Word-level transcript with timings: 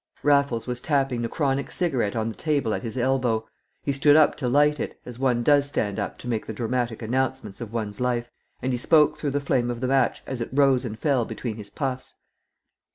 Raffles 0.23 0.65
was 0.65 0.81
tapping 0.81 1.21
the 1.21 1.29
chronic 1.29 1.69
cigarette 1.71 2.15
on 2.15 2.27
the 2.27 2.33
table 2.33 2.73
at 2.73 2.81
his 2.81 2.97
elbow; 2.97 3.47
he 3.83 3.91
stood 3.91 4.15
up 4.15 4.35
to 4.37 4.49
light 4.49 4.79
it, 4.79 4.99
as 5.05 5.19
one 5.19 5.43
does 5.43 5.67
stand 5.67 5.99
up 5.99 6.17
to 6.17 6.27
make 6.27 6.47
the 6.47 6.53
dramatic 6.53 7.03
announcements 7.03 7.61
of 7.61 7.71
one's 7.71 7.99
life, 7.99 8.31
and 8.63 8.71
he 8.73 8.79
spoke 8.79 9.19
through 9.19 9.29
the 9.29 9.39
flame 9.39 9.69
of 9.69 9.79
the 9.79 9.87
match 9.87 10.23
as 10.25 10.41
it 10.41 10.49
rose 10.51 10.85
and 10.85 10.97
fell 10.97 11.23
between 11.23 11.57
his 11.57 11.69
puffs. 11.69 12.15